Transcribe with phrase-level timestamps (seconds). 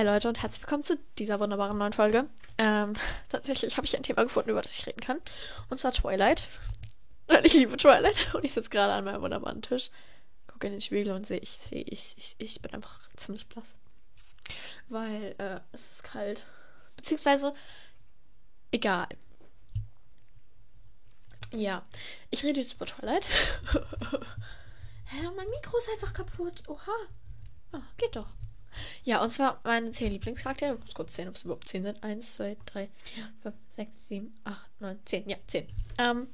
[0.00, 2.24] Hey Leute und herzlich willkommen zu dieser wunderbaren neuen Folge.
[2.56, 2.94] Ähm,
[3.28, 5.20] tatsächlich habe ich ein Thema gefunden, über das ich reden kann.
[5.68, 6.48] Und zwar Twilight.
[7.44, 9.90] Ich liebe Twilight und ich sitze gerade an meinem wunderbaren Tisch,
[10.46, 13.74] gucke in den Spiegel und sehe, ich sehe, ich, ich, ich bin einfach ziemlich blass.
[14.88, 16.46] Weil äh, es ist kalt.
[16.96, 17.52] Beziehungsweise,
[18.72, 19.06] egal.
[21.52, 21.84] Ja,
[22.30, 23.26] ich rede jetzt über Twilight.
[25.04, 26.62] Hä, mein Mikro ist einfach kaputt.
[26.68, 26.90] Oha.
[27.74, 28.28] Oh, geht doch.
[29.04, 30.74] Ja, und zwar meine 10 Lieblingscharaktere.
[30.74, 32.02] Ich muss kurz sehen, ob es überhaupt 10 sind.
[32.02, 35.28] 1, 2, 3, 4, 5, 6, 7, 8, 9, 10.
[35.28, 35.66] Ja, 10.
[35.98, 36.28] Ähm,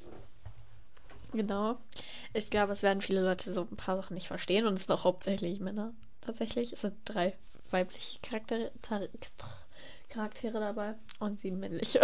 [1.32, 1.78] genau.
[2.34, 4.94] Ich glaube, es werden viele Leute so ein paar Sachen nicht verstehen und es sind
[4.94, 5.92] auch hauptsächlich Männer.
[6.20, 6.72] Tatsächlich.
[6.72, 7.34] Es sind drei
[7.70, 8.70] weibliche Charaktere,
[10.08, 12.00] Charaktere dabei und sieben männliche.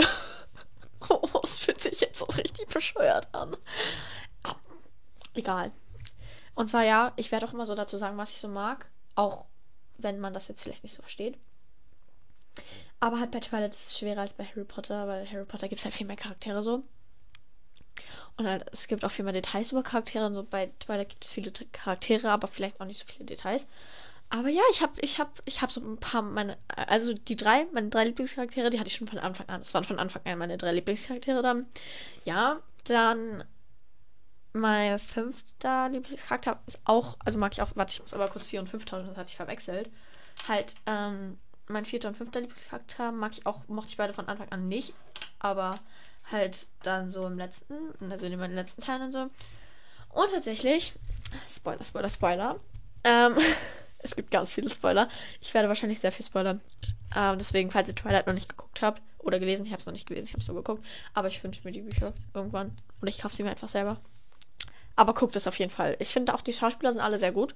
[1.09, 3.57] oh, das fühlt sich jetzt so richtig bescheuert an.
[4.43, 4.57] Ah,
[5.35, 5.73] egal.
[6.55, 8.91] Und zwar ja, ich werde auch immer so dazu sagen, was ich so mag.
[9.15, 9.47] Auch
[10.03, 11.37] wenn man das jetzt vielleicht nicht so versteht.
[13.01, 15.81] Aber halt bei Twilight ist es schwerer als bei Harry Potter, weil Harry Potter gibt
[15.81, 16.85] es halt viel mehr Charaktere so.
[18.37, 20.27] Und halt, es gibt auch viel mehr Details über Charaktere.
[20.27, 23.67] Und so bei Twilight gibt es viele Charaktere, aber vielleicht auch nicht so viele Details.
[24.31, 27.67] Aber ja, ich habe ich hab, ich hab so ein paar meine, also die drei,
[27.73, 29.61] meine drei Lieblingscharaktere, die hatte ich schon von Anfang an.
[29.61, 31.67] Das waren von Anfang an meine drei Lieblingscharaktere dann.
[32.25, 33.45] Ja, dann
[34.53, 38.61] mein fünfter Lieblingscharakter ist auch, also mag ich auch, warte, ich muss aber kurz vier
[38.61, 39.91] und fünf tauschen, das hatte ich verwechselt.
[40.47, 44.49] Halt, ähm, mein vierter und fünfter Lieblingscharakter mag ich auch, mochte ich beide von Anfang
[44.51, 44.95] an nicht,
[45.39, 45.79] aber
[46.31, 47.75] halt dann so im letzten,
[48.11, 49.31] also in den letzten Teilen und so.
[50.11, 50.93] Und tatsächlich,
[51.51, 52.61] Spoiler, Spoiler, Spoiler,
[53.05, 53.37] ähm,
[53.99, 55.09] es gibt ganz viele Spoiler.
[55.41, 56.61] Ich werde wahrscheinlich sehr viel spoilern.
[57.17, 59.93] Ähm, deswegen, falls ihr Twilight noch nicht geguckt habt oder gelesen, ich habe es noch
[59.93, 63.09] nicht gelesen, ich habe es nur geguckt, aber ich wünsche mir die Bücher irgendwann und
[63.09, 64.01] ich kaufe sie mir einfach selber.
[64.97, 65.97] Aber guckt es auf jeden Fall.
[65.99, 67.55] Ich finde auch, die Schauspieler sind alle sehr gut.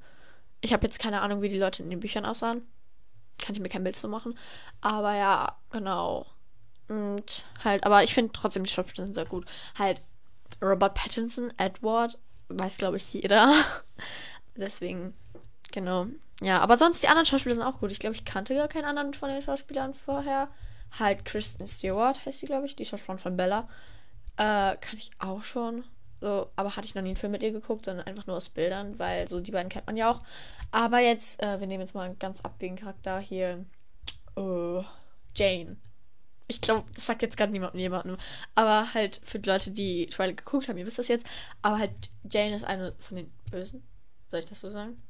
[0.60, 2.62] Ich habe jetzt keine Ahnung, wie die Leute in den Büchern aussahen.
[3.38, 4.38] Kann ich mir kein Bild zu machen.
[4.80, 6.26] Aber ja, genau.
[6.88, 9.44] Und halt, aber ich finde trotzdem, die Schauspieler sind sehr gut.
[9.78, 10.02] Halt,
[10.62, 12.18] Robert Pattinson, Edward,
[12.48, 13.52] weiß glaube ich jeder.
[14.56, 15.14] Deswegen,
[15.72, 16.06] genau.
[16.40, 17.90] Ja, aber sonst die anderen Schauspieler sind auch gut.
[17.90, 20.48] Ich glaube, ich kannte gar keinen anderen von den Schauspielern vorher.
[20.98, 23.68] Halt Kristen Stewart heißt sie, glaube ich, die Schauspielerin von Bella.
[24.36, 25.84] Äh, kann ich auch schon.
[26.20, 28.48] So, aber hatte ich noch nie einen Film mit ihr geguckt, sondern einfach nur aus
[28.48, 30.22] Bildern, weil so die beiden kennt man ja auch.
[30.70, 33.64] Aber jetzt, äh, wir nehmen jetzt mal einen ganz abwegigen Charakter hier.
[34.36, 34.82] Uh,
[35.34, 35.76] Jane.
[36.48, 38.16] Ich glaube, das sagt jetzt gerade niemandem jemandem.
[38.54, 41.26] Aber halt für die Leute, die Twilight geguckt haben, ihr wisst das jetzt.
[41.60, 41.92] Aber halt,
[42.30, 43.82] Jane ist eine von den Bösen.
[44.28, 45.02] Soll ich das so sagen?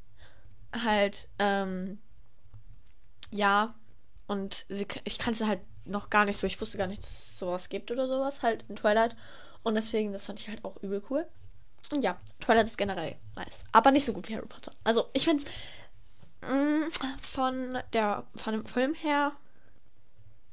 [0.73, 1.99] Halt, ähm,
[3.31, 3.75] ja.
[4.27, 6.47] Und sie, ich kannte halt noch gar nicht so.
[6.47, 9.15] Ich wusste gar nicht, dass es sowas gibt oder sowas halt in Twilight.
[9.67, 11.27] Und deswegen, das fand ich halt auch übel cool.
[11.91, 13.65] Und ja, Twilight ist generell nice.
[13.73, 14.71] Aber nicht so gut wie Harry Potter.
[14.85, 15.43] Also, ich finde
[16.43, 16.89] mm,
[17.21, 19.33] von von dem Film her,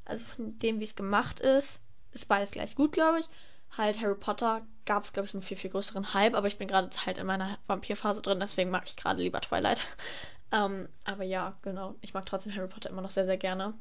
[0.06, 1.79] also von dem, wie es gemacht ist,
[2.12, 3.29] ist beides gleich gut, glaube ich.
[3.78, 6.68] Halt, Harry Potter gab es, glaube ich, einen viel, viel größeren Hype, aber ich bin
[6.68, 9.84] gerade halt in meiner Vampirphase drin, deswegen mag ich gerade lieber Twilight.
[10.52, 11.94] ähm, aber ja, genau.
[12.02, 13.75] Ich mag trotzdem Harry Potter immer noch sehr, sehr gerne.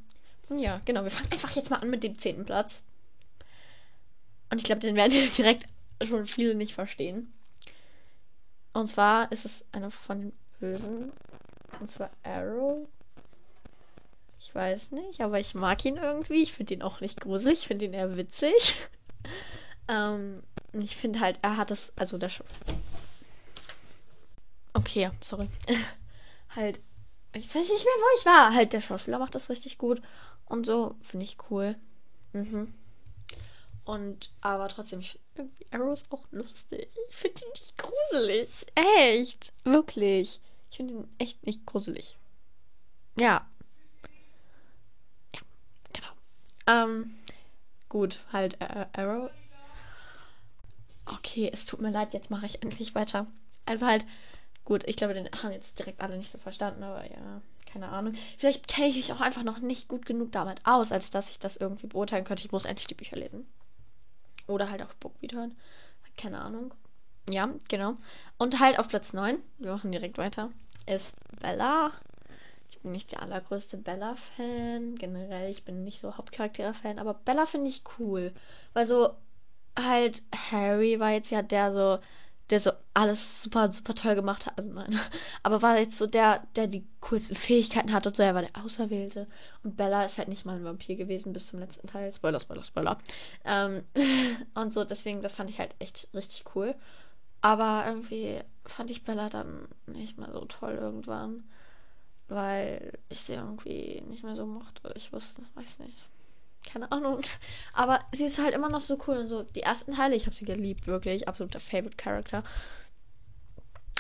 [0.51, 1.05] Und ja, genau.
[1.05, 2.83] Wir fangen einfach jetzt mal an mit dem zehnten Platz.
[4.53, 5.67] Und ich glaube, den werden direkt
[6.03, 7.33] schon viele nicht verstehen.
[8.75, 11.11] Und zwar ist es einer von den Bösen.
[11.81, 12.87] Und zwar Arrow.
[14.39, 16.43] Ich weiß nicht, aber ich mag ihn irgendwie.
[16.43, 17.61] Ich finde ihn auch nicht gruselig.
[17.61, 18.77] Ich finde ihn eher witzig.
[19.89, 20.43] ähm,
[20.75, 22.29] ich finde halt, er hat das, also der.
[22.29, 22.43] Sch
[24.75, 25.49] okay, sorry.
[26.55, 26.79] halt,
[27.33, 28.55] ich weiß nicht mehr, wo ich war.
[28.55, 30.03] Halt, der Schauspieler macht das richtig gut.
[30.45, 31.75] Und so finde ich cool.
[32.35, 32.75] Mhm.
[33.85, 36.89] Und aber trotzdem, ich irgendwie Arrow ist auch lustig.
[37.09, 38.67] Ich finde ihn nicht gruselig.
[38.75, 39.53] Echt.
[39.65, 40.41] Wirklich.
[40.71, 42.17] Ich finde ihn echt nicht gruselig.
[43.17, 43.47] Ja.
[45.35, 45.41] Ja,
[45.93, 46.09] genau.
[46.67, 47.15] Ähm,
[47.89, 49.31] gut, halt äh, Arrow.
[51.05, 53.27] Okay, es tut mir leid, jetzt mache ich endlich weiter.
[53.67, 54.07] Also halt,
[54.65, 58.15] gut, ich glaube, den haben jetzt direkt alle nicht so verstanden, aber ja, keine Ahnung.
[58.39, 61.41] Vielleicht kenne ich mich auch einfach noch nicht gut genug damit aus, als dass ich
[61.41, 62.45] das irgendwie beurteilen könnte.
[62.45, 63.47] Ich muss endlich die Bücher lesen.
[64.53, 65.35] Oder halt auch Bookbeat.
[66.17, 66.75] Keine Ahnung.
[67.29, 67.97] Ja, genau.
[68.39, 70.51] Und halt auf Platz 9, wir machen direkt weiter,
[70.87, 71.93] ist Bella.
[72.71, 74.97] Ich bin nicht der allergrößte Bella-Fan.
[74.97, 78.33] Generell, ich bin nicht so Hauptcharaktere-Fan, aber Bella finde ich cool.
[78.73, 79.15] Weil so
[79.79, 81.99] halt Harry war jetzt ja der so
[82.51, 84.59] der so alles super, super toll gemacht hat.
[84.59, 84.99] Also nein.
[85.43, 88.23] Aber war jetzt so der, der die coolsten Fähigkeiten hat und so.
[88.23, 89.27] Er war der Auserwählte.
[89.63, 92.13] Und Bella ist halt nicht mal ein Vampir gewesen bis zum letzten Teil.
[92.13, 92.99] Spoiler, Spoiler, Spoiler.
[93.45, 93.85] Ähm,
[94.55, 96.75] und so, deswegen, das fand ich halt echt richtig cool.
[97.41, 101.45] Aber irgendwie fand ich Bella dann nicht mal so toll irgendwann.
[102.29, 104.93] weil ich sie irgendwie nicht mehr so mochte.
[104.97, 106.09] Ich wusste, weiß nicht.
[106.71, 107.21] Keine Ahnung.
[107.73, 109.43] Aber sie ist halt immer noch so cool und so.
[109.43, 111.29] Die ersten Teile, ich habe sie geliebt, wirklich.
[111.29, 112.45] Absoluter Favorite Character.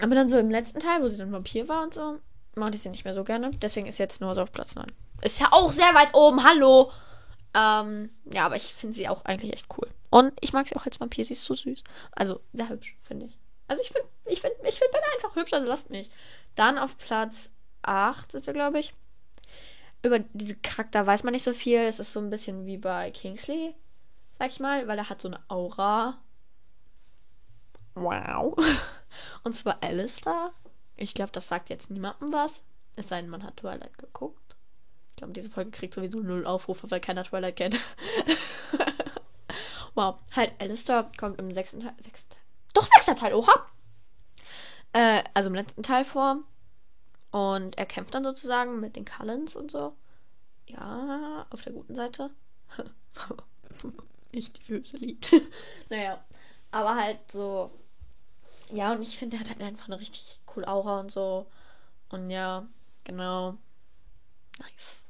[0.00, 2.18] Aber dann so im letzten Teil, wo sie dann Vampir war und so,
[2.56, 3.50] mochte ich sie nicht mehr so gerne.
[3.50, 4.86] Deswegen ist jetzt nur so auf Platz 9.
[5.22, 6.90] Ist ja auch sehr weit oben, hallo!
[7.54, 9.88] Ähm, ja, aber ich finde sie auch eigentlich echt cool.
[10.10, 11.82] Und ich mag sie auch als Vampir, sie ist so süß.
[12.12, 13.38] Also, sehr hübsch, finde ich.
[13.68, 16.10] Also, ich finde, ich finde, ich finde Bella einfach hübsch, also lasst mich.
[16.54, 17.50] Dann auf Platz
[17.82, 18.94] 8 sind wir, glaube ich.
[20.02, 21.78] Über diesen Charakter weiß man nicht so viel.
[21.80, 23.74] Es ist so ein bisschen wie bei Kingsley,
[24.38, 26.18] sag ich mal, weil er hat so eine Aura.
[27.94, 28.56] Wow.
[29.44, 30.52] Und zwar Alistair.
[30.96, 32.64] Ich glaube, das sagt jetzt niemandem was.
[32.96, 34.56] Es sei denn, man hat Twilight geguckt.
[35.10, 37.78] Ich glaube, diese Folge kriegt sowieso null Aufrufe, weil keiner Twilight kennt.
[39.94, 40.16] wow.
[40.34, 41.94] Halt, Alistair kommt im sechsten Teil.
[42.00, 42.34] Sechsten,
[42.74, 43.66] doch, sechster Teil, oha!
[44.92, 46.38] Äh, also im letzten Teil vor.
[47.32, 49.96] Und er kämpft dann sozusagen mit den Cullens und so.
[50.66, 52.30] Ja, auf der guten Seite.
[54.32, 55.32] ich die böse liebt.
[55.88, 56.22] naja.
[56.70, 57.70] Aber halt so.
[58.70, 61.46] Ja, und ich finde, er hat halt einfach eine richtig coole Aura und so.
[62.10, 62.66] Und ja,
[63.04, 63.56] genau.
[64.58, 65.04] Nice.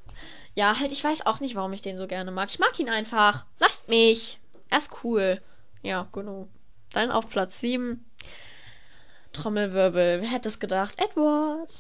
[0.55, 2.49] Ja, halt, ich weiß auch nicht, warum ich den so gerne mag.
[2.51, 3.47] Ich mag ihn einfach.
[3.59, 4.39] Lasst mich.
[4.71, 5.43] Er ist cool.
[5.83, 6.49] Ja, genau.
[6.93, 8.05] Dann auf Platz 7.
[9.33, 10.21] Trommelwirbel.
[10.21, 10.99] Wer hätte es gedacht?
[10.99, 11.71] Edward.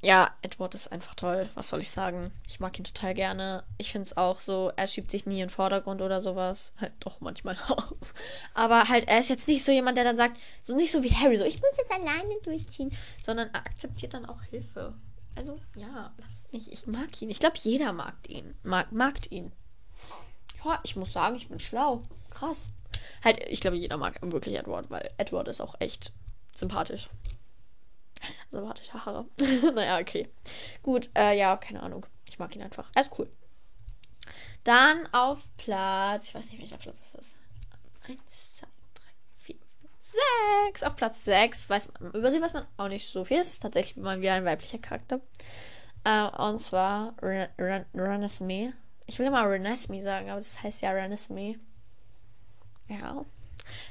[0.00, 1.48] Ja, Edward ist einfach toll.
[1.56, 2.30] Was soll ich sagen?
[2.46, 3.64] Ich mag ihn total gerne.
[3.78, 6.72] Ich finde es auch so, er schiebt sich nie in den Vordergrund oder sowas.
[6.80, 7.92] Halt doch manchmal auch.
[8.54, 11.10] Aber halt, er ist jetzt nicht so jemand, der dann sagt, so nicht so wie
[11.10, 14.94] Harry, so ich muss jetzt alleine durchziehen, sondern er akzeptiert dann auch Hilfe.
[15.34, 16.70] Also, ja, lass mich.
[16.70, 17.30] Ich mag ihn.
[17.30, 18.54] Ich glaube, jeder mag ihn.
[18.62, 19.50] Mag, mag ihn.
[20.64, 22.02] Ja, ich muss sagen, ich bin schlau.
[22.30, 22.66] Krass.
[23.24, 26.12] Halt, ich glaube, jeder mag wirklich Edward, weil Edward ist auch echt
[26.54, 27.08] sympathisch.
[28.50, 29.26] Sympathische Haare.
[29.74, 30.28] naja, okay.
[30.82, 32.06] Gut, äh, ja, keine Ahnung.
[32.26, 32.90] Ich mag ihn einfach.
[32.94, 33.30] Er ist cool.
[34.64, 37.36] Dann auf Platz, ich weiß nicht, welcher Platz das ist.
[38.06, 39.56] Eins, zwei, drei, vier,
[40.00, 40.82] sechs.
[40.82, 43.38] Auf Platz sechs weiß man, über sie weiß man auch nicht so viel.
[43.38, 45.20] Ist tatsächlich mal wieder ein weiblicher Charakter.
[46.04, 48.72] Äh, und zwar Renesmee.
[49.06, 51.58] Ich will immer Renesmee sagen, aber das heißt ja Renesmee.
[52.88, 53.24] Ja.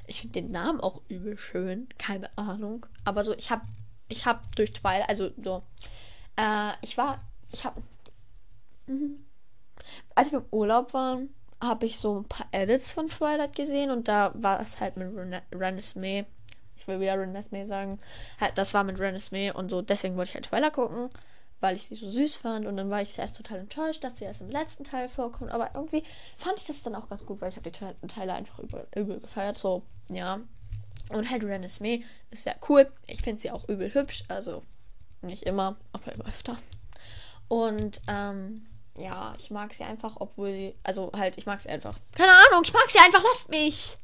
[0.05, 1.87] Ich finde den Namen auch übel schön.
[1.97, 2.85] Keine Ahnung.
[3.03, 3.63] Aber so, ich habe
[4.09, 5.63] ich habe durch Twilight, also so,
[6.37, 7.21] äh, ich war,
[7.51, 7.81] ich habe,
[8.87, 9.25] mhm.
[10.15, 11.29] als wir im Urlaub waren,
[11.61, 15.09] habe ich so ein paar Edits von Twilight gesehen und da war es halt mit
[15.51, 16.25] Renesmee.
[16.75, 17.99] Ich will wieder Renesmee sagen.
[18.39, 21.09] Halt, das war mit Renesmee und so, deswegen wollte ich halt Twilight gucken,
[21.59, 24.25] weil ich sie so süß fand und dann war ich erst total enttäuscht, dass sie
[24.25, 26.03] erst im letzten Teil vorkommt, aber irgendwie
[26.37, 29.19] fand ich das dann auch ganz gut, weil ich habe die Teile einfach übel, übel
[29.19, 29.81] gefeiert, so,
[30.11, 30.39] ja.
[31.09, 32.91] Und halt Renesmee ist sehr cool.
[33.05, 34.23] Ich finde sie auch übel hübsch.
[34.27, 34.63] Also
[35.21, 36.57] nicht immer, aber immer öfter.
[37.47, 38.65] Und ähm,
[38.97, 40.75] ja, ich mag sie einfach, obwohl sie.
[40.83, 41.97] Also halt, ich mag sie einfach.
[42.15, 43.97] Keine Ahnung, ich mag sie einfach, lasst mich.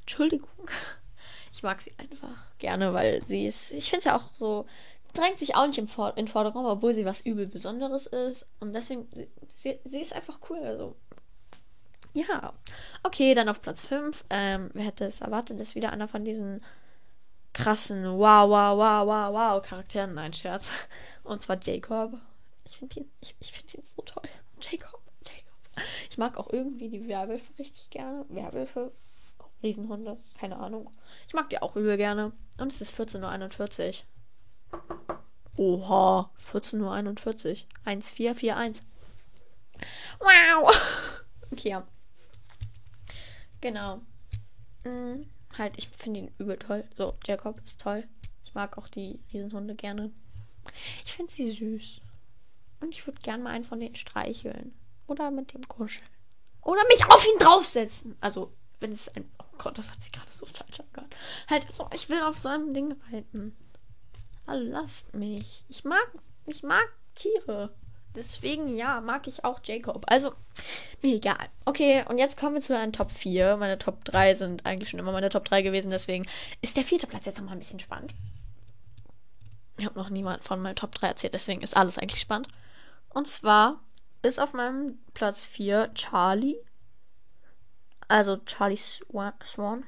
[0.00, 0.48] Entschuldigung.
[1.52, 3.70] Ich mag sie einfach gerne, weil sie ist.
[3.72, 4.66] Ich finde sie auch so.
[5.12, 8.46] Drängt sich auch nicht im Vor in Vordergrund, obwohl sie was übel Besonderes ist.
[8.60, 9.08] Und deswegen.
[9.54, 10.58] Sie, sie ist einfach cool.
[10.58, 10.96] Also
[12.14, 12.52] ja.
[13.02, 14.24] Okay, dann auf Platz 5.
[14.30, 16.60] Ähm, wer hätte es erwartet, ist wieder einer von diesen
[17.52, 20.14] krassen Wow, wow, wow, wow, wow Charakteren.
[20.14, 20.66] Nein, Scherz.
[21.22, 22.14] Und zwar Jacob.
[22.64, 24.28] Ich finde ihn, ich, ich find ihn so toll.
[24.60, 25.86] Jacob, Jacob.
[26.08, 28.24] Ich mag auch irgendwie die Werwölfe richtig gerne.
[28.28, 28.92] Werwölfe,
[29.62, 30.90] Riesenhunde, keine Ahnung.
[31.26, 32.32] Ich mag die auch übel gerne.
[32.58, 34.04] Und es ist 14.41
[35.56, 35.82] Uhr.
[35.86, 37.56] Oha, 14.41 Uhr.
[37.84, 38.80] 1441.
[40.20, 40.74] Wow.
[41.52, 41.86] Okay, ja.
[43.64, 44.02] Genau.
[44.84, 45.26] Mhm.
[45.56, 46.84] Halt, ich finde ihn übel toll.
[46.98, 48.06] So, Jacob ist toll.
[48.44, 50.12] Ich mag auch die Riesenhunde gerne.
[51.06, 52.02] Ich finde sie süß.
[52.80, 54.74] Und ich würde gerne mal einen von denen streicheln.
[55.06, 56.06] Oder mit dem kuscheln.
[56.60, 58.18] Oder mich auf ihn draufsetzen.
[58.20, 59.30] Also, wenn es ein.
[59.38, 61.16] Oh Gott, das hat sich gerade so falsch angehört.
[61.48, 63.56] Halt, so, ich will auf so einem Ding reiten.
[64.44, 65.64] Also lasst mich.
[65.70, 66.12] Ich mag.
[66.44, 67.74] Ich mag Tiere.
[68.14, 70.04] Deswegen, ja, mag ich auch Jacob.
[70.06, 70.32] Also,
[71.02, 71.48] mir egal.
[71.64, 73.56] Okay, und jetzt kommen wir zu meinen Top 4.
[73.56, 75.90] Meine Top 3 sind eigentlich schon immer meine Top 3 gewesen.
[75.90, 76.24] Deswegen
[76.62, 78.14] ist der vierte Platz jetzt nochmal ein bisschen spannend.
[79.76, 82.48] Ich habe noch niemand von meinem Top 3 erzählt, deswegen ist alles eigentlich spannend.
[83.08, 83.80] Und zwar
[84.22, 86.56] ist auf meinem Platz 4 Charlie.
[88.06, 89.84] Also Charlie Swan.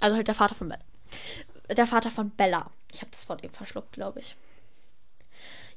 [0.00, 0.80] Also halt der Vater von Bella.
[1.70, 2.70] Der Vater von Bella.
[2.92, 4.36] Ich habe das Wort eben verschluckt, glaube ich.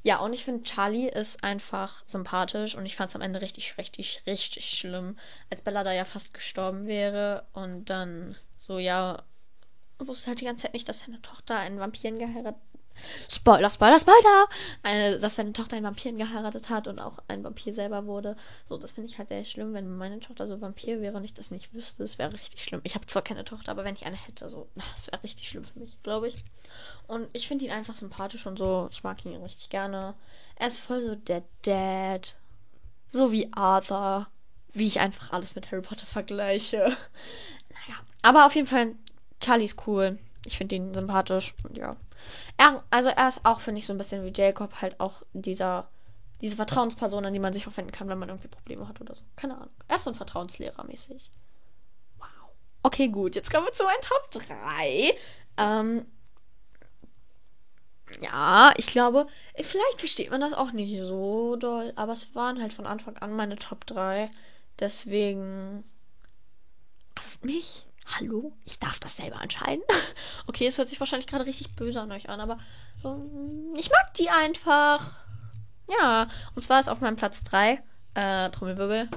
[0.03, 3.77] Ja, und ich finde, Charlie ist einfach sympathisch und ich fand es am Ende richtig,
[3.77, 5.17] richtig, richtig schlimm,
[5.51, 9.24] als Bella da ja fast gestorben wäre und dann so, ja,
[10.00, 12.62] wusste halt die ganze Zeit nicht, dass seine Tochter einen Vampiren geheiratet
[13.29, 14.48] Spoiler, Spoiler, Spoiler!
[14.84, 18.36] Eine, dass seine Tochter einen Vampiren geheiratet hat und auch ein Vampir selber wurde.
[18.70, 21.34] So, das finde ich halt sehr schlimm, wenn meine Tochter so Vampir wäre und ich
[21.34, 22.03] das nicht wüsste.
[22.03, 22.81] Das wäre richtig schlimm.
[22.84, 25.65] Ich habe zwar keine Tochter, aber wenn ich eine hätte, so, das wäre richtig schlimm
[25.65, 26.36] für mich, glaube ich.
[27.08, 28.88] Und ich finde ihn einfach sympathisch und so.
[28.91, 30.15] Ich mag ihn richtig gerne.
[30.55, 32.36] Er ist voll so der Dad.
[33.10, 34.27] So wie Arthur.
[34.74, 36.96] Wie ich einfach alles mit Harry Potter vergleiche.
[37.88, 38.01] Naja.
[38.22, 38.96] Aber auf jeden Fall,
[39.39, 40.20] Charlie ist cool.
[40.46, 41.55] Ich finde ihn sympathisch.
[41.63, 41.96] Und ja.
[42.58, 45.88] Er, also er ist auch, finde ich, so ein bisschen wie Jacob, halt auch dieser,
[46.42, 49.24] diese Vertrauensperson, an die man sich aufwenden kann, wenn man irgendwie Probleme hat oder so.
[49.36, 49.70] Keine Ahnung.
[49.88, 51.30] Er ist so ein Vertrauenslehrer mäßig.
[52.18, 52.28] Wow.
[52.84, 53.36] Okay, gut.
[53.36, 55.16] Jetzt kommen wir zu meinen Top 3.
[55.58, 56.06] Ähm,
[58.20, 62.74] ja, ich glaube, vielleicht versteht man das auch nicht so doll, aber es waren halt
[62.74, 64.30] von Anfang an meine Top 3.
[64.80, 65.84] Deswegen.
[67.18, 67.86] Hasst mich?
[68.20, 68.51] Hallo?
[68.65, 69.84] Ich darf das selber entscheiden.
[70.48, 72.58] okay, es hört sich wahrscheinlich gerade richtig böse an euch an, aber
[73.03, 75.12] um, ich mag die einfach.
[75.89, 77.82] Ja, und zwar ist auf meinem Platz 3
[78.15, 79.10] äh, Trommelwirbel.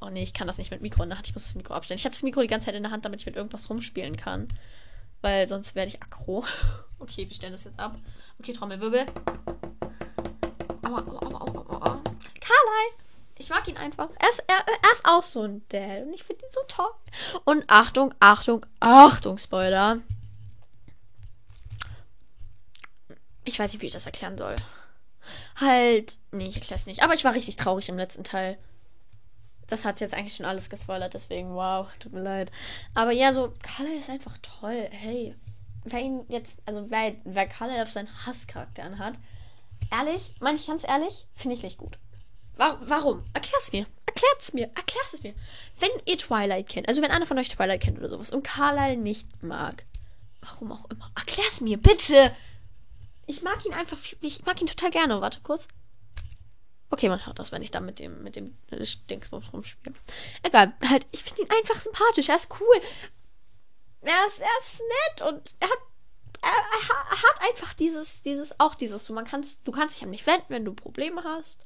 [0.00, 1.28] Oh nee, ich kann das nicht mit Mikro in der Hand.
[1.28, 1.98] Ich muss das Mikro abstellen.
[1.98, 4.16] Ich habe das Mikro die ganze Zeit in der Hand, damit ich mit irgendwas rumspielen
[4.16, 4.48] kann.
[5.22, 6.44] Weil sonst werde ich aggro.
[6.98, 7.96] okay, wir stellen das jetzt ab.
[8.40, 9.06] Okay, Trommelwirbel.
[10.82, 12.02] Aua, aua, aua, aua, aua.
[13.44, 14.08] Ich mag ihn einfach.
[14.18, 16.04] Er ist, er, er ist auch so ein Dad.
[16.06, 16.90] Und ich finde ihn so toll.
[17.44, 19.98] Und Achtung, Achtung, Achtung, Spoiler.
[23.44, 24.56] Ich weiß nicht, wie ich das erklären soll.
[25.60, 26.16] Halt.
[26.30, 27.02] Nee, ich erkläre es nicht.
[27.02, 28.56] Aber ich war richtig traurig im letzten Teil.
[29.66, 32.50] Das hat jetzt eigentlich schon alles gespoilert, deswegen, wow, tut mir leid.
[32.94, 34.88] Aber ja, so, Carla ist einfach toll.
[34.90, 35.34] Hey,
[35.84, 39.16] wer ihn jetzt, also wer, wer Carla auf seinen Hasscharakter anhat,
[39.90, 41.98] ehrlich, meine ich ganz ehrlich, finde ich nicht gut.
[42.56, 43.24] Warum?
[43.32, 43.86] Erklär's mir.
[44.06, 44.70] Erklär's mir.
[44.74, 45.34] Erklär's es mir.
[45.80, 48.96] Wenn ihr Twilight kennt, also wenn einer von euch Twilight kennt oder sowas und Carlyle
[48.96, 49.84] nicht mag,
[50.40, 52.34] warum auch immer, erklär's mir, bitte.
[53.26, 55.20] Ich mag ihn einfach, ich mag ihn total gerne.
[55.20, 55.66] Warte kurz.
[56.90, 58.56] Okay, man hört das, wenn ich da mit dem, mit dem
[59.10, 59.96] Dingsbums rumspiele.
[60.42, 62.28] Egal, halt, ich finde ihn einfach sympathisch.
[62.28, 62.80] Er ist cool.
[64.02, 65.78] Er ist, er ist nett und er hat,
[66.42, 70.10] er, er hat einfach dieses, dieses, auch dieses, so man kannst, du kannst dich an
[70.10, 71.58] mich wenden, wenn du Probleme hast.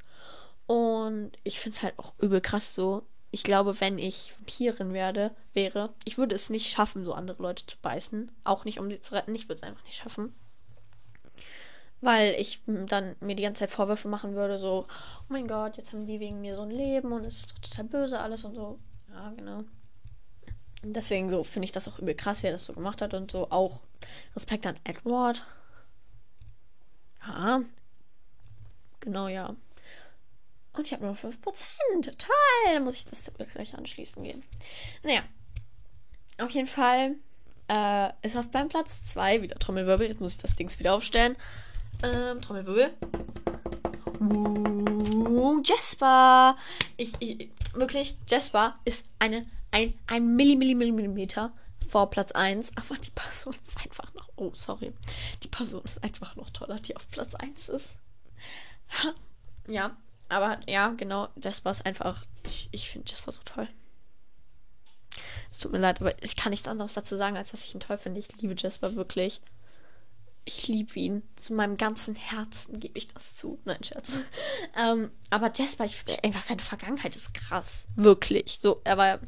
[0.68, 3.06] Und ich finde es halt auch übel krass so.
[3.30, 7.64] Ich glaube, wenn ich Vampirin werde, wäre, ich würde es nicht schaffen, so andere Leute
[7.64, 8.30] zu beißen.
[8.44, 9.34] Auch nicht, um sie zu retten.
[9.34, 10.34] Ich würde es einfach nicht schaffen.
[12.02, 15.94] Weil ich dann mir die ganze Zeit Vorwürfe machen würde, so, oh mein Gott, jetzt
[15.94, 18.78] haben die wegen mir so ein Leben und es ist total böse alles und so.
[19.10, 19.64] Ja, genau.
[20.82, 23.30] deswegen so finde ich das auch übel krass, wie er das so gemacht hat und
[23.30, 23.50] so.
[23.50, 23.80] Auch
[24.37, 25.42] Respekt an Edward.
[27.26, 27.62] Ja.
[29.00, 29.56] Genau, ja.
[30.78, 31.35] Und ich habe nur 5%.
[32.18, 32.28] Toll!
[32.73, 34.44] Dann muss ich das gleich anschließen gehen.
[35.02, 35.23] Naja.
[36.40, 37.16] Auf jeden Fall
[37.66, 40.06] äh, ist auf beim Platz 2 wieder Trommelwirbel.
[40.06, 41.37] Jetzt muss ich das Dings wieder aufstellen.
[42.04, 42.94] Ähm, Trommelwirbel.
[44.20, 46.56] Uh, Jasper.
[46.97, 51.52] Ich, ich, wirklich, Jasper ist eine, ein, ein Millimillimillimeter
[51.88, 52.70] vor Platz 1.
[52.76, 54.28] Aber die Person ist einfach noch.
[54.37, 54.92] Oh, sorry.
[55.42, 57.97] Die Person ist einfach noch toller, die auf Platz 1 ist.
[59.66, 59.97] Ja,
[60.28, 62.25] aber ja, genau, Jasper ist einfach.
[62.44, 63.68] Ich, ich finde Jasper so toll.
[65.50, 67.80] Es tut mir leid, aber ich kann nichts anderes dazu sagen, als dass ich ihn
[67.80, 68.20] toll finde.
[68.20, 69.40] Ich liebe Jasper wirklich.
[70.44, 71.23] Ich liebe ihn.
[71.37, 73.58] Zu meinem ganzen Herzen gebe ich das zu.
[73.64, 74.12] Nein, Scherz.
[74.76, 77.87] ähm, aber Jasper, ich, einfach seine Vergangenheit ist krass.
[77.97, 78.58] Wirklich.
[78.62, 79.20] So, er war.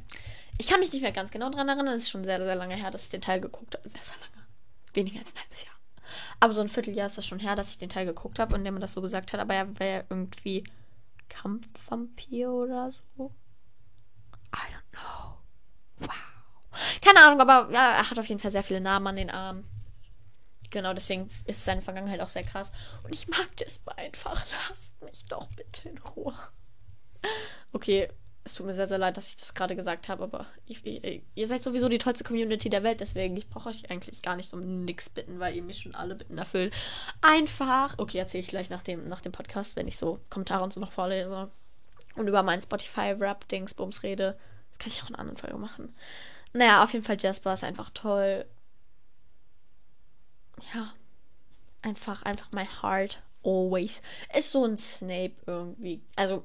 [0.59, 1.95] Ich kann mich nicht mehr ganz genau dran erinnern.
[1.95, 3.89] Es ist schon sehr, sehr lange her, dass ich den Teil geguckt habe.
[3.89, 4.47] Sehr, sehr lange.
[4.93, 5.75] Weniger als ein halbes Jahr.
[6.41, 8.65] Aber so ein Vierteljahr ist das schon her, dass ich den Teil geguckt habe und
[8.65, 9.41] der mir das so gesagt hat.
[9.41, 10.65] Aber er wäre irgendwie
[11.31, 13.35] Kampfvampir oder so.
[14.55, 15.39] I don't know.
[16.01, 16.81] Wow.
[17.01, 19.65] Keine Ahnung, aber ja, er hat auf jeden Fall sehr viele Namen an den Armen.
[20.71, 22.71] Genau, deswegen ist seine Vergangenheit auch sehr krass.
[23.03, 24.45] Und ich mag das einfach.
[24.69, 26.35] Lasst mich doch bitte in Ruhe.
[27.73, 28.09] Okay,
[28.45, 31.23] es tut mir sehr, sehr leid, dass ich das gerade gesagt habe, aber ich, ich,
[31.35, 34.53] ihr seid sowieso die tollste Community der Welt, deswegen ich brauche euch eigentlich gar nicht
[34.55, 36.73] um nichts bitten, weil ihr mir schon alle Bitten erfüllt.
[37.21, 40.73] Einfach, okay, erzähle ich gleich nach dem, nach dem Podcast, wenn ich so Kommentare und
[40.73, 41.51] so noch vorlese
[42.17, 44.39] und über meinen Spotify-Rap-Dingsbums rede.
[44.71, 45.95] Das kann ich auch in einer anderen Folge machen.
[46.53, 48.47] Naja, auf jeden Fall Jasper ist einfach toll.
[50.75, 50.93] Ja,
[51.83, 54.03] einfach, einfach my heart always.
[54.35, 56.03] Ist so ein Snape irgendwie.
[56.17, 56.45] Also,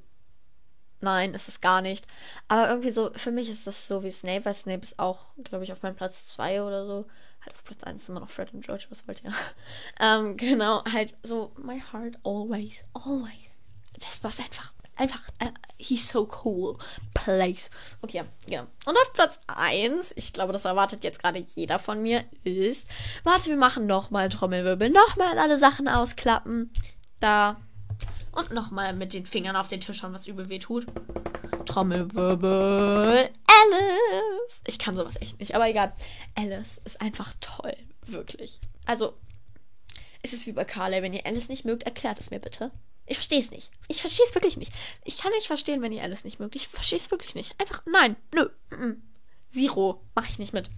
[1.05, 2.07] Nein, ist es gar nicht.
[2.47, 5.63] Aber irgendwie so, für mich ist das so wie Snape, weil Snape ist auch, glaube
[5.63, 7.05] ich, auf meinem Platz 2 oder so.
[7.41, 9.31] Halt auf Platz 1 ist immer noch Fred und George, was wollt ihr?
[10.00, 13.29] ähm, genau, halt so, my heart always, always.
[14.00, 16.75] Das war einfach, einfach, äh, he's so cool.
[17.13, 17.69] Place.
[18.01, 18.65] Okay, genau.
[18.88, 22.88] Und auf Platz 1, ich glaube, das erwartet jetzt gerade jeder von mir, ist.
[23.24, 24.89] Warte, wir machen nochmal Trommelwirbel.
[24.89, 26.74] Nochmal alle Sachen ausklappen.
[27.19, 27.57] Da.
[28.35, 30.85] Und nochmal mit den Fingern auf den Tisch schauen, was übel weh tut.
[31.65, 33.29] Trommelwirbel.
[33.47, 34.61] Alice.
[34.67, 35.93] Ich kann sowas echt nicht, aber egal.
[36.35, 37.75] Alice ist einfach toll.
[38.05, 38.59] Wirklich.
[38.85, 39.17] Also,
[40.21, 41.01] es ist wie bei Carly.
[41.01, 42.71] Wenn ihr Alice nicht mögt, erklärt es mir bitte.
[43.05, 43.71] Ich verstehe es nicht.
[43.87, 44.73] Ich verstehe es wirklich nicht.
[45.03, 46.55] Ich kann nicht verstehen, wenn ihr Alice nicht mögt.
[46.55, 47.59] Ich verstehe es wirklich nicht.
[47.59, 48.49] Einfach, nein, nö.
[49.49, 50.01] Zero.
[50.13, 50.69] Mache ich nicht mit.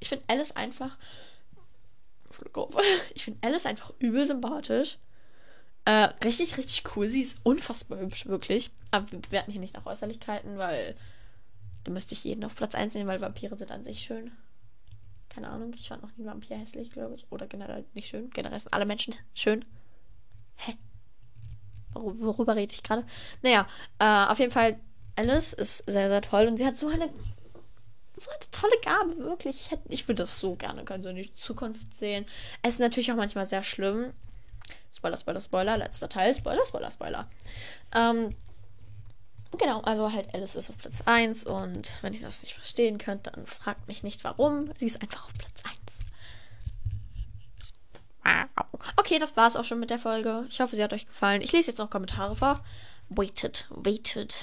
[0.00, 0.98] Ich finde Alice einfach.
[3.14, 4.98] Ich finde Alice einfach übel sympathisch.
[5.84, 7.08] Äh, richtig, richtig cool.
[7.08, 8.70] Sie ist unfassbar hübsch, wirklich.
[8.90, 10.96] Aber wir bewerten hier nicht nach Äußerlichkeiten, weil
[11.84, 14.32] da müsste ich jeden auf Platz 1 nehmen, weil Vampire sind an sich schön.
[15.28, 17.26] Keine Ahnung, ich fand noch nie Vampir hässlich, glaube ich.
[17.30, 18.30] Oder generell nicht schön.
[18.30, 19.64] Generell sind alle Menschen schön.
[20.56, 20.76] Hä?
[21.94, 23.04] worüber rede ich gerade?
[23.42, 23.66] Naja,
[23.98, 24.78] äh, auf jeden Fall,
[25.16, 27.08] Alice ist sehr, sehr toll und sie hat so eine,
[28.18, 29.56] so eine tolle Gabe, wirklich.
[29.60, 32.26] Ich, hätte, ich würde das so gerne können, so in die Zukunft sehen.
[32.62, 34.12] Es ist natürlich auch manchmal sehr schlimm.
[34.92, 36.34] Spoiler, Spoiler, Spoiler, letzter Teil.
[36.34, 37.28] Spoiler, Spoiler, Spoiler.
[37.94, 38.30] Ähm,
[39.58, 43.26] genau, also halt Alice ist auf Platz 1 und wenn ihr das nicht verstehen könnt,
[43.26, 44.72] dann fragt mich nicht warum.
[44.76, 45.74] Sie ist einfach auf Platz 1.
[48.96, 50.46] Okay, das war's auch schon mit der Folge.
[50.48, 51.42] Ich hoffe, sie hat euch gefallen.
[51.42, 52.64] Ich lese jetzt noch Kommentare vor.
[53.10, 54.34] Waited, waited.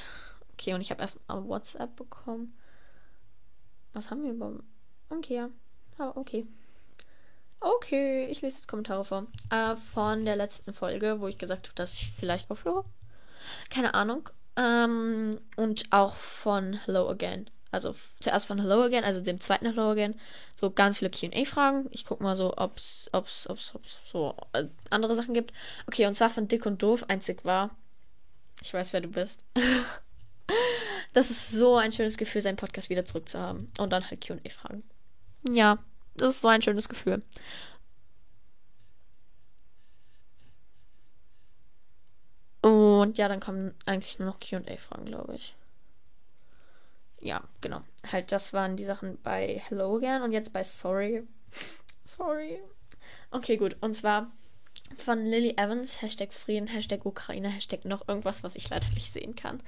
[0.54, 2.56] Okay, und ich habe erst mal WhatsApp bekommen.
[3.94, 4.54] Was haben wir über.
[5.10, 5.50] Okay, ja.
[5.98, 6.46] Oh, okay.
[7.62, 9.28] Okay, ich lese jetzt Kommentare vor.
[9.50, 12.84] Äh, von der letzten Folge, wo ich gesagt habe, dass ich vielleicht aufhöre.
[13.70, 14.30] Keine Ahnung.
[14.58, 19.92] Ähm, und auch von Hello Again also zuerst von Hello Again, also dem zweiten Hello
[19.92, 20.20] Again,
[20.60, 21.88] so ganz viele QA-Fragen.
[21.92, 23.74] Ich gucke mal so, ob es ob's, ob's,
[24.12, 25.54] so äh, andere Sachen gibt.
[25.88, 27.06] Okay, und zwar von Dick und Doof.
[27.08, 27.72] Einzig war,
[28.62, 29.40] ich weiß, wer du bist.
[31.14, 33.72] das ist so ein schönes Gefühl, seinen Podcast wieder zurückzuhaben.
[33.80, 34.84] Und dann halt QA-Fragen.
[35.50, 35.80] Ja,
[36.16, 37.22] das ist so ein schönes Gefühl.
[42.62, 45.56] Und ja, dann kommen eigentlich nur noch QA-Fragen, glaube ich
[47.22, 47.82] ja, genau.
[48.12, 51.24] Halt, das waren die Sachen bei Hello Again und jetzt bei Sorry.
[52.06, 52.60] Sorry.
[53.30, 53.78] Okay, gut.
[53.80, 54.32] Und zwar
[54.98, 59.36] von Lily Evans, Hashtag Frieden, Hashtag Ukraine, Hashtag noch irgendwas, was ich leider nicht sehen
[59.36, 59.62] kann.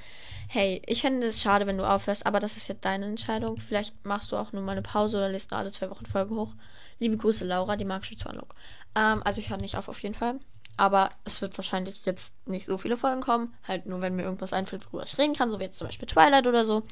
[0.48, 3.58] Hey, ich fände es schade, wenn du aufhörst, aber das ist jetzt deine Entscheidung.
[3.58, 6.36] Vielleicht machst du auch nur mal eine Pause oder lässt nur alle zwei Wochen Folgen
[6.36, 6.54] hoch.
[7.00, 8.56] Liebe Grüße, Laura, die magische Zornlock.
[8.96, 10.40] Ähm, also ich höre nicht auf, auf jeden Fall.
[10.76, 13.54] Aber es wird wahrscheinlich jetzt nicht so viele Folgen kommen.
[13.68, 16.08] Halt nur, wenn mir irgendwas einfällt, worüber ich reden kann, so wie jetzt zum Beispiel
[16.08, 16.84] Twilight oder so.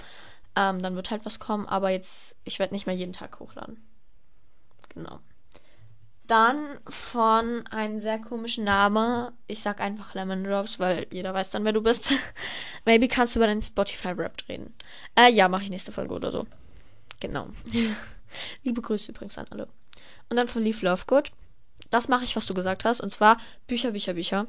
[0.55, 3.81] Ähm, dann wird halt was kommen, aber jetzt, ich werde nicht mehr jeden Tag hochladen.
[4.89, 5.19] Genau.
[6.31, 9.33] Dann von einem sehr komischen Name.
[9.47, 12.13] Ich sag einfach Lemon Drops, weil jeder weiß dann, wer du bist.
[12.85, 14.73] Maybe kannst du über deinen Spotify-Rap reden.
[15.13, 16.47] Äh, ja, mache ich nächste Folge oder so.
[17.19, 17.49] Genau.
[18.63, 19.67] Liebe Grüße übrigens an alle.
[20.29, 21.33] Und dann von Leaf Lovegood.
[21.89, 23.01] Das mache ich, was du gesagt hast.
[23.01, 24.47] Und zwar Bücher, Bücher, Bücher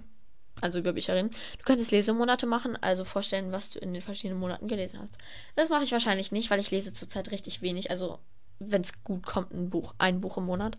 [0.61, 1.31] also über Bücher reden.
[1.59, 5.19] Du könntest Lesemonate machen, also vorstellen, was du in den verschiedenen Monaten gelesen hast.
[5.57, 7.91] Das mache ich wahrscheinlich nicht, weil ich lese zurzeit richtig wenig.
[7.91, 8.21] Also,
[8.61, 10.79] wenn es gut kommt, ein Buch, ein Buch im Monat,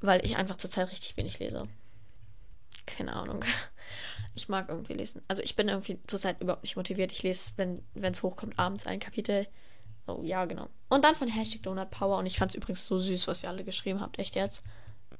[0.00, 1.68] weil ich einfach zurzeit richtig wenig lese.
[2.86, 3.44] Keine Ahnung.
[4.34, 5.22] Ich mag irgendwie lesen.
[5.28, 7.10] Also, ich bin irgendwie zurzeit überhaupt nicht motiviert.
[7.10, 9.46] Ich lese, wenn es hochkommt, abends ein Kapitel.
[10.06, 10.68] Oh, ja, genau.
[10.90, 12.18] Und dann von Hashtag Donut Power.
[12.18, 14.18] Und ich fand es übrigens so süß, was ihr alle geschrieben habt.
[14.18, 14.62] Echt jetzt?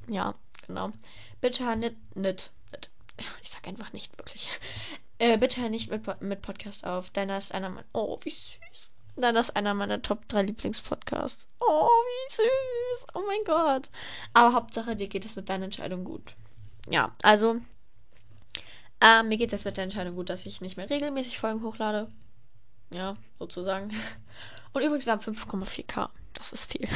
[0.07, 0.35] Ja,
[0.67, 0.93] genau.
[1.41, 2.53] Bitte nicht, nicht
[3.43, 4.51] ich sag einfach nicht wirklich.
[5.19, 7.09] Äh, bitte nicht mit, mit Podcast auf.
[7.09, 7.87] Deiner ist einer meiner.
[7.95, 8.93] Oh, wie süß.
[9.17, 11.47] Deiner ist einer meiner Top 3 Lieblingspodcasts.
[11.61, 13.07] Oh, wie süß.
[13.15, 13.91] Oh mein Gott.
[14.35, 16.35] Aber Hauptsache, dir geht es mit deiner Entscheidung gut.
[16.89, 17.57] Ja, also.
[19.01, 21.63] Äh, mir geht es jetzt mit der Entscheidung gut, dass ich nicht mehr regelmäßig Folgen
[21.63, 22.11] hochlade.
[22.93, 23.91] Ja, sozusagen.
[24.73, 26.11] Und übrigens, wir haben 5,4k.
[26.35, 26.89] Das ist viel.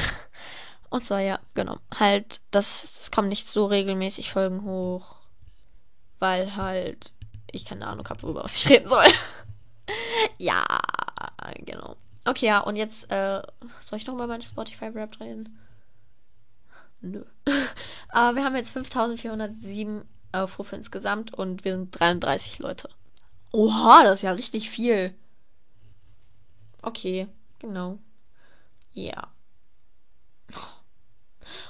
[0.89, 1.77] Und zwar, ja, genau.
[1.99, 5.21] Halt, das, es kommen nicht so regelmäßig Folgen hoch
[6.21, 7.13] weil halt
[7.51, 9.07] ich keine Ahnung habe, worüber ich reden soll.
[10.37, 10.63] ja,
[11.57, 11.97] genau.
[12.25, 13.41] Okay, ja, und jetzt äh,
[13.81, 15.57] soll ich noch mal meine Spotify-Rap reden?
[17.01, 17.23] Nö.
[18.09, 22.89] Aber wir haben jetzt 5407 Aufrufe insgesamt und wir sind 33 Leute.
[23.51, 25.13] Oha, das ist ja richtig viel.
[26.81, 27.27] Okay,
[27.59, 27.99] genau.
[28.93, 29.29] Ja.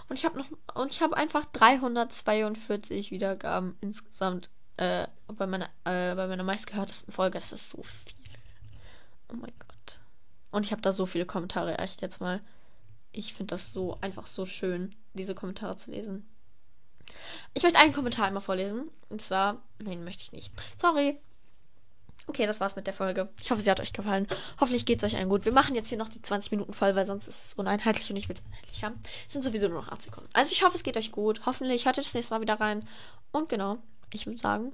[0.09, 6.15] Und ich habe noch und ich habe einfach 342 Wiedergaben insgesamt äh, bei meiner äh,
[6.15, 7.39] bei meiner meistgehörtesten Folge.
[7.39, 8.15] Das ist so viel.
[9.29, 9.70] Oh mein Gott.
[10.51, 12.41] Und ich habe da so viele Kommentare echt jetzt mal.
[13.11, 16.27] Ich finde das so einfach so schön, diese Kommentare zu lesen.
[17.53, 18.89] Ich möchte einen Kommentar einmal vorlesen.
[19.09, 20.51] Und zwar, nein, möchte ich nicht.
[20.77, 21.17] Sorry.
[22.27, 22.45] Okay.
[22.45, 23.29] das war's mit der Folge.
[23.41, 24.27] Ich hoffe, sie hat euch gefallen.
[24.59, 25.43] Hoffentlich geht's euch allen gut.
[25.43, 28.15] Wir machen jetzt hier noch die 20 Minuten voll, weil sonst ist es uneinheitlich und
[28.15, 28.99] ich will es einheitlich haben.
[29.27, 30.29] Es sind sowieso nur noch 8 Sekunden.
[30.33, 31.45] Also ich hoffe, es geht euch gut.
[31.45, 32.87] Hoffentlich hört ihr das nächste Mal wieder rein.
[33.31, 33.79] Und genau,
[34.13, 34.73] ich würde sagen,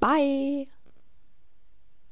[0.00, 0.66] bye.